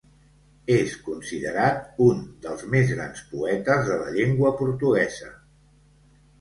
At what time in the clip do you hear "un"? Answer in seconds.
2.07-2.25